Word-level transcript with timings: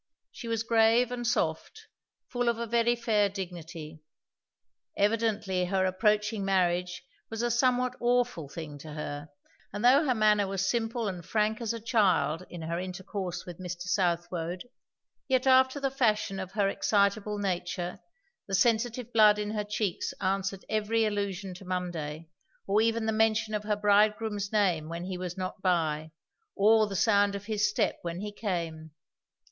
She 0.31 0.47
was 0.47 0.63
grave 0.63 1.11
and 1.11 1.27
soft, 1.27 1.85
full 2.27 2.49
of 2.49 2.57
a 2.57 2.65
very 2.65 2.95
fair 2.95 3.29
dignity; 3.29 4.01
evidently 4.97 5.65
her 5.65 5.85
approaching 5.85 6.43
marriage 6.43 7.03
was 7.29 7.43
a 7.43 7.51
somewhat 7.51 7.95
awful 7.99 8.49
thing 8.49 8.79
to 8.79 8.93
her; 8.93 9.29
and 9.71 9.85
though 9.85 10.03
her 10.03 10.15
manner 10.15 10.47
was 10.47 10.67
simple 10.67 11.07
and 11.07 11.23
frank 11.23 11.61
as 11.61 11.71
a 11.71 11.79
child 11.79 12.43
in 12.49 12.63
her 12.63 12.79
intercourse 12.79 13.45
with 13.45 13.59
Mr. 13.59 13.81
Southwode, 13.81 14.67
yet 15.27 15.45
after 15.45 15.79
the 15.79 15.91
fashion 15.91 16.39
of 16.39 16.53
her 16.53 16.67
excitable 16.67 17.37
nature 17.37 17.99
the 18.47 18.55
sensitive 18.55 19.13
blood 19.13 19.37
in 19.37 19.51
her 19.51 19.63
cheeks 19.63 20.15
answered 20.19 20.65
every 20.67 21.05
allusion 21.05 21.53
to 21.53 21.63
Monday, 21.63 22.27
or 22.65 22.81
even 22.81 23.05
the 23.05 23.11
mention 23.11 23.53
of 23.53 23.65
her 23.65 23.75
bridegroom's 23.75 24.51
name 24.51 24.89
when 24.89 25.03
he 25.03 25.19
was 25.19 25.37
not 25.37 25.61
by, 25.61 26.09
or 26.55 26.87
the 26.87 26.95
sound 26.95 27.35
of 27.35 27.45
his 27.45 27.69
step 27.69 27.99
when 28.01 28.21
he 28.21 28.31
came. 28.31 28.89